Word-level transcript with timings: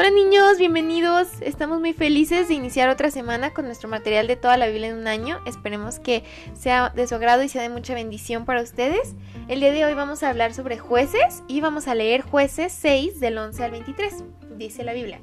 Hola 0.00 0.08
niños, 0.08 0.56
bienvenidos. 0.56 1.28
Estamos 1.42 1.78
muy 1.78 1.92
felices 1.92 2.48
de 2.48 2.54
iniciar 2.54 2.88
otra 2.88 3.10
semana 3.10 3.52
con 3.52 3.66
nuestro 3.66 3.86
material 3.86 4.26
de 4.28 4.36
toda 4.36 4.56
la 4.56 4.66
Biblia 4.66 4.88
en 4.88 4.96
un 4.96 5.06
año. 5.06 5.40
Esperemos 5.44 5.98
que 5.98 6.24
sea 6.54 6.88
de 6.88 7.06
su 7.06 7.16
agrado 7.16 7.42
y 7.42 7.50
sea 7.50 7.60
de 7.60 7.68
mucha 7.68 7.92
bendición 7.92 8.46
para 8.46 8.62
ustedes. 8.62 9.14
El 9.48 9.60
día 9.60 9.72
de 9.72 9.84
hoy 9.84 9.92
vamos 9.92 10.22
a 10.22 10.30
hablar 10.30 10.54
sobre 10.54 10.78
jueces 10.78 11.42
y 11.48 11.60
vamos 11.60 11.86
a 11.86 11.94
leer 11.94 12.22
jueces 12.22 12.72
6 12.72 13.20
del 13.20 13.36
11 13.36 13.62
al 13.62 13.72
23, 13.72 14.24
dice 14.56 14.84
la 14.84 14.94
Biblia. 14.94 15.20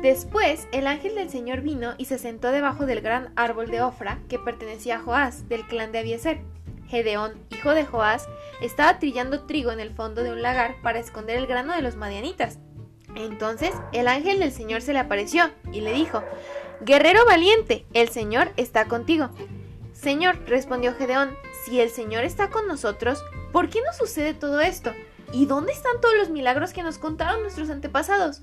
Después 0.00 0.66
el 0.72 0.86
ángel 0.86 1.14
del 1.14 1.28
Señor 1.28 1.60
vino 1.60 1.92
y 1.98 2.06
se 2.06 2.16
sentó 2.16 2.52
debajo 2.52 2.86
del 2.86 3.02
gran 3.02 3.34
árbol 3.36 3.66
de 3.66 3.82
Ofra 3.82 4.20
que 4.30 4.38
pertenecía 4.38 4.96
a 4.96 5.00
Joás, 5.00 5.46
del 5.50 5.66
clan 5.66 5.92
de 5.92 5.98
Abieser. 5.98 6.40
Gedeón, 6.88 7.34
hijo 7.50 7.74
de 7.74 7.84
Joás, 7.84 8.26
estaba 8.62 8.98
trillando 8.98 9.44
trigo 9.44 9.72
en 9.72 9.80
el 9.80 9.90
fondo 9.90 10.22
de 10.22 10.32
un 10.32 10.40
lagar 10.40 10.76
para 10.80 11.00
esconder 11.00 11.36
el 11.36 11.46
grano 11.46 11.74
de 11.74 11.82
los 11.82 11.96
madianitas. 11.96 12.60
Entonces 13.16 13.74
el 13.92 14.08
ángel 14.08 14.38
del 14.38 14.52
Señor 14.52 14.82
se 14.82 14.92
le 14.92 14.98
apareció 14.98 15.50
y 15.72 15.80
le 15.80 15.92
dijo, 15.92 16.22
Guerrero 16.82 17.24
valiente, 17.24 17.86
el 17.94 18.10
Señor 18.10 18.50
está 18.56 18.86
contigo. 18.86 19.30
Señor, 19.92 20.38
respondió 20.46 20.94
Gedeón, 20.94 21.34
si 21.64 21.80
el 21.80 21.88
Señor 21.88 22.24
está 22.24 22.50
con 22.50 22.68
nosotros, 22.68 23.24
¿por 23.52 23.70
qué 23.70 23.80
nos 23.80 23.96
sucede 23.96 24.34
todo 24.34 24.60
esto? 24.60 24.92
¿Y 25.32 25.46
dónde 25.46 25.72
están 25.72 26.00
todos 26.02 26.14
los 26.16 26.28
milagros 26.28 26.74
que 26.74 26.82
nos 26.82 26.98
contaron 26.98 27.42
nuestros 27.42 27.70
antepasados? 27.70 28.42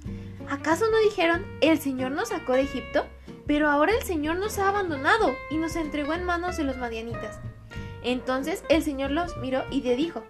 ¿Acaso 0.49 0.90
no 0.90 0.98
dijeron, 0.99 1.46
el 1.62 1.80
Señor 1.80 2.12
nos 2.12 2.30
sacó 2.30 2.54
de 2.54 2.62
Egipto? 2.62 3.05
Pero 3.46 3.70
ahora 3.70 3.94
el 3.94 4.04
Señor 4.04 4.38
nos 4.38 4.58
ha 4.58 4.70
abandonado 4.70 5.35
y 5.52 5.58
nos 5.58 5.76
entregó 5.76 6.13
en 6.13 6.26
manos 6.26 6.58
de 6.58 6.63
los 6.63 6.77
madianitas. 6.77 7.40
Entonces 8.02 8.63
el 8.70 8.84
Señor 8.84 9.12
los 9.12 9.38
miró 9.38 9.63
y 9.70 9.82
le 9.82 9.96
dijo, 9.96 10.24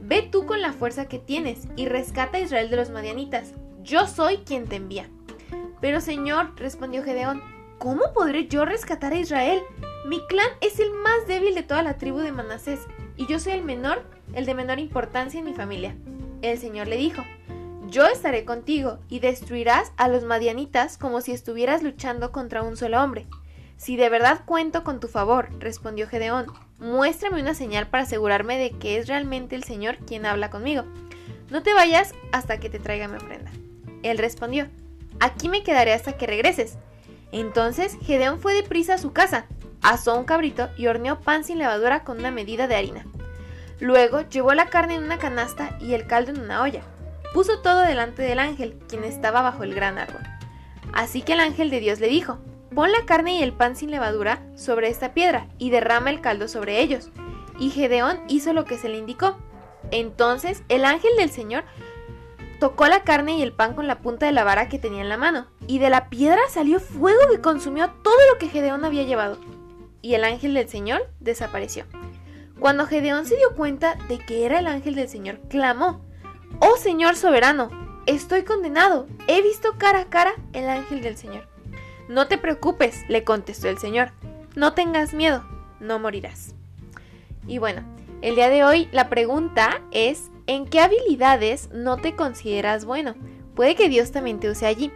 Ve 0.00 0.22
tú 0.22 0.46
con 0.46 0.62
la 0.62 0.72
fuerza 0.72 1.06
que 1.06 1.18
tienes 1.18 1.68
y 1.76 1.86
rescata 1.86 2.38
a 2.38 2.40
Israel 2.40 2.70
de 2.70 2.76
los 2.76 2.90
madianitas 2.90 3.54
yo 3.82 4.06
soy 4.06 4.38
quien 4.38 4.66
te 4.66 4.76
envía. 4.76 5.08
Pero 5.80 6.00
Señor, 6.00 6.52
respondió 6.56 7.02
Gedeón, 7.02 7.42
¿cómo 7.78 8.12
podré 8.14 8.46
yo 8.46 8.64
rescatar 8.64 9.12
a 9.12 9.18
Israel? 9.18 9.60
Mi 10.06 10.20
clan 10.26 10.48
es 10.60 10.78
el 10.78 10.90
más 10.90 11.26
débil 11.26 11.54
de 11.54 11.62
toda 11.62 11.82
la 11.82 11.98
tribu 11.98 12.18
de 12.18 12.32
Manasés, 12.32 12.80
y 13.16 13.26
yo 13.26 13.38
soy 13.38 13.54
el 13.54 13.62
menor, 13.62 14.04
el 14.34 14.46
de 14.46 14.54
menor 14.54 14.78
importancia 14.78 15.38
en 15.38 15.44
mi 15.44 15.54
familia. 15.54 15.96
El 16.42 16.58
Señor 16.58 16.88
le 16.88 16.96
dijo, 16.96 17.22
yo 17.88 18.06
estaré 18.06 18.44
contigo, 18.44 18.98
y 19.08 19.20
destruirás 19.20 19.92
a 19.96 20.08
los 20.08 20.24
madianitas 20.24 20.98
como 20.98 21.20
si 21.20 21.32
estuvieras 21.32 21.82
luchando 21.82 22.32
contra 22.32 22.62
un 22.62 22.76
solo 22.76 23.02
hombre. 23.02 23.26
Si 23.76 23.96
de 23.96 24.08
verdad 24.08 24.42
cuento 24.44 24.84
con 24.84 25.00
tu 25.00 25.08
favor, 25.08 25.48
respondió 25.58 26.08
Gedeón, 26.08 26.46
muéstrame 26.78 27.40
una 27.40 27.54
señal 27.54 27.88
para 27.88 28.04
asegurarme 28.04 28.56
de 28.56 28.70
que 28.70 28.98
es 28.98 29.08
realmente 29.08 29.56
el 29.56 29.64
Señor 29.64 29.98
quien 29.98 30.26
habla 30.26 30.50
conmigo. 30.50 30.84
No 31.50 31.62
te 31.62 31.74
vayas 31.74 32.14
hasta 32.30 32.58
que 32.58 32.70
te 32.70 32.78
traiga 32.78 33.08
mi 33.08 33.16
ofrenda. 33.16 33.50
Él 34.02 34.18
respondió, 34.18 34.68
Aquí 35.20 35.48
me 35.48 35.62
quedaré 35.62 35.92
hasta 35.92 36.16
que 36.16 36.26
regreses. 36.26 36.78
Entonces 37.30 37.96
Gedeón 38.02 38.40
fue 38.40 38.54
deprisa 38.54 38.94
a 38.94 38.98
su 38.98 39.12
casa, 39.12 39.46
asó 39.82 40.18
un 40.18 40.24
cabrito 40.24 40.68
y 40.76 40.86
horneó 40.86 41.20
pan 41.20 41.44
sin 41.44 41.58
levadura 41.58 42.04
con 42.04 42.18
una 42.18 42.30
medida 42.30 42.66
de 42.66 42.76
harina. 42.76 43.06
Luego 43.80 44.20
llevó 44.28 44.54
la 44.54 44.66
carne 44.66 44.94
en 44.94 45.04
una 45.04 45.18
canasta 45.18 45.76
y 45.80 45.94
el 45.94 46.06
caldo 46.06 46.30
en 46.30 46.40
una 46.40 46.62
olla. 46.62 46.82
Puso 47.34 47.60
todo 47.60 47.80
delante 47.80 48.22
del 48.22 48.38
ángel, 48.38 48.78
quien 48.88 49.04
estaba 49.04 49.42
bajo 49.42 49.64
el 49.64 49.74
gran 49.74 49.98
árbol. 49.98 50.22
Así 50.92 51.22
que 51.22 51.32
el 51.32 51.40
ángel 51.40 51.70
de 51.70 51.80
Dios 51.80 51.98
le 51.98 52.08
dijo, 52.08 52.38
Pon 52.74 52.92
la 52.92 53.04
carne 53.04 53.36
y 53.36 53.42
el 53.42 53.52
pan 53.52 53.76
sin 53.76 53.90
levadura 53.90 54.42
sobre 54.54 54.88
esta 54.88 55.12
piedra 55.14 55.46
y 55.58 55.70
derrama 55.70 56.10
el 56.10 56.20
caldo 56.20 56.48
sobre 56.48 56.80
ellos. 56.80 57.10
Y 57.58 57.70
Gedeón 57.70 58.20
hizo 58.28 58.52
lo 58.52 58.64
que 58.64 58.78
se 58.78 58.88
le 58.88 58.98
indicó. 58.98 59.36
Entonces 59.90 60.62
el 60.68 60.84
ángel 60.84 61.10
del 61.18 61.30
Señor 61.30 61.64
tocó 62.62 62.86
la 62.86 63.02
carne 63.02 63.36
y 63.36 63.42
el 63.42 63.52
pan 63.52 63.74
con 63.74 63.88
la 63.88 63.98
punta 63.98 64.26
de 64.26 64.30
la 64.30 64.44
vara 64.44 64.68
que 64.68 64.78
tenía 64.78 65.00
en 65.00 65.08
la 65.08 65.16
mano, 65.16 65.48
y 65.66 65.80
de 65.80 65.90
la 65.90 66.08
piedra 66.08 66.40
salió 66.48 66.78
fuego 66.78 67.18
que 67.28 67.40
consumió 67.40 67.90
todo 68.04 68.14
lo 68.30 68.38
que 68.38 68.46
Gedeón 68.48 68.84
había 68.84 69.02
llevado. 69.02 69.36
Y 70.00 70.14
el 70.14 70.22
ángel 70.22 70.54
del 70.54 70.68
Señor 70.68 71.10
desapareció. 71.18 71.86
Cuando 72.60 72.86
Gedeón 72.86 73.26
se 73.26 73.36
dio 73.36 73.56
cuenta 73.56 73.96
de 74.06 74.20
que 74.20 74.46
era 74.46 74.60
el 74.60 74.68
ángel 74.68 74.94
del 74.94 75.08
Señor, 75.08 75.40
clamó, 75.48 76.02
Oh 76.60 76.76
Señor 76.76 77.16
soberano, 77.16 77.68
estoy 78.06 78.44
condenado, 78.44 79.08
he 79.26 79.42
visto 79.42 79.74
cara 79.76 80.02
a 80.02 80.08
cara 80.08 80.34
el 80.52 80.68
ángel 80.68 81.02
del 81.02 81.16
Señor. 81.16 81.48
No 82.08 82.28
te 82.28 82.38
preocupes, 82.38 83.02
le 83.08 83.24
contestó 83.24 83.70
el 83.70 83.78
Señor, 83.78 84.12
no 84.54 84.72
tengas 84.72 85.14
miedo, 85.14 85.44
no 85.80 85.98
morirás. 85.98 86.54
Y 87.44 87.58
bueno, 87.58 87.82
el 88.20 88.36
día 88.36 88.50
de 88.50 88.62
hoy 88.62 88.88
la 88.92 89.08
pregunta 89.08 89.82
es, 89.90 90.30
¿En 90.46 90.66
qué 90.66 90.80
habilidades 90.80 91.70
no 91.72 91.98
te 91.98 92.14
consideras 92.16 92.84
bueno? 92.84 93.14
Puede 93.54 93.74
que 93.74 93.88
Dios 93.88 94.10
también 94.10 94.40
te 94.40 94.50
use 94.50 94.66
allí. 94.66 94.90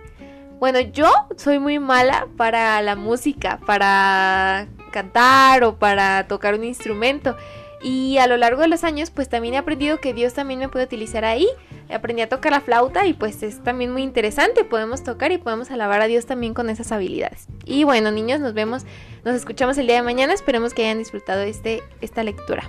Bueno, 0.59 0.81
yo 0.81 1.11
soy 1.37 1.59
muy 1.59 1.79
mala 1.79 2.29
para 2.37 2.81
la 2.83 2.97
música, 2.97 3.61
para 3.67 4.69
cantar 4.91 5.65
o 5.65 5.77
para 5.79 6.27
tocar 6.27 6.55
un 6.55 6.65
instrumento. 6.65 7.37
Y 7.83 8.17
a 8.19 8.27
lo 8.27 8.39
largo 8.39 8.63
de 8.63 8.69
los 8.69 8.83
años, 8.83 9.11
pues 9.11 9.29
también 9.29 9.55
he 9.55 9.59
aprendido 9.59 10.01
que 10.01 10.15
Dios 10.15 10.33
también 10.33 10.59
me 10.59 10.69
puede 10.69 10.87
utilizar 10.87 11.25
ahí. 11.25 11.47
Aprendí 11.91 12.23
a 12.23 12.29
tocar 12.29 12.53
la 12.53 12.61
flauta 12.61 13.07
y 13.07 13.13
pues 13.13 13.43
es 13.43 13.63
también 13.63 13.93
muy 13.93 14.03
interesante. 14.03 14.65
Podemos 14.65 15.05
tocar 15.05 15.31
y 15.31 15.39
podemos 15.39 15.71
alabar 15.71 16.01
a 16.01 16.07
Dios 16.07 16.25
también 16.27 16.55
con 16.55 16.71
esas 16.71 16.91
habilidades. 16.91 17.47
Y 17.65 17.85
bueno, 17.85 18.11
niños, 18.11 18.41
nos 18.41 18.55
vemos, 18.55 18.85
nos 19.25 19.37
escuchamos 19.37 19.77
el 19.79 19.87
día 19.87 19.97
de 19.97 20.03
mañana. 20.03 20.33
Esperemos 20.33 20.73
que 20.73 20.85
hayan 20.85 20.99
disfrutado 20.99 21.43
este, 21.43 21.83
esta 22.01 22.25
lectura. 22.25 22.69